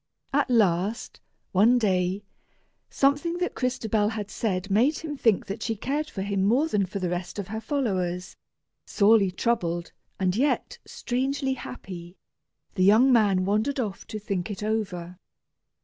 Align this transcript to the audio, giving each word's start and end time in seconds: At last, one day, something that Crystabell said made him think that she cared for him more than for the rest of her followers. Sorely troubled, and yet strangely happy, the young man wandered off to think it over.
At 0.33 0.49
last, 0.49 1.21
one 1.51 1.77
day, 1.77 2.23
something 2.89 3.37
that 3.37 3.53
Crystabell 3.53 4.09
said 4.31 4.71
made 4.71 4.97
him 4.97 5.15
think 5.15 5.45
that 5.45 5.61
she 5.61 5.75
cared 5.75 6.09
for 6.09 6.23
him 6.23 6.43
more 6.43 6.67
than 6.67 6.87
for 6.87 6.97
the 6.97 7.11
rest 7.11 7.37
of 7.37 7.49
her 7.49 7.61
followers. 7.61 8.35
Sorely 8.87 9.29
troubled, 9.29 9.91
and 10.19 10.35
yet 10.35 10.79
strangely 10.87 11.53
happy, 11.53 12.17
the 12.73 12.83
young 12.83 13.13
man 13.13 13.45
wandered 13.45 13.79
off 13.79 14.07
to 14.07 14.17
think 14.17 14.49
it 14.49 14.63
over. 14.63 15.19